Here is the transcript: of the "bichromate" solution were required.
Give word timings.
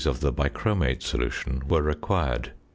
of 0.03 0.19
the 0.19 0.33
"bichromate" 0.33 1.03
solution 1.03 1.61
were 1.67 1.83
required. 1.83 2.51